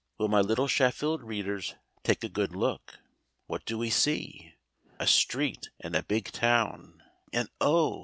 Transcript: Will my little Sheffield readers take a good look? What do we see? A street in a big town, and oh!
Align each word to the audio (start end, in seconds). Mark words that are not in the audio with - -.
Will 0.17 0.29
my 0.29 0.41
little 0.41 0.67
Sheffield 0.67 1.21
readers 1.21 1.75
take 2.03 2.23
a 2.23 2.27
good 2.27 2.55
look? 2.55 2.97
What 3.45 3.65
do 3.65 3.77
we 3.77 3.91
see? 3.91 4.55
A 4.97 5.05
street 5.05 5.69
in 5.79 5.93
a 5.93 6.01
big 6.01 6.31
town, 6.31 7.03
and 7.31 7.51
oh! 7.61 7.99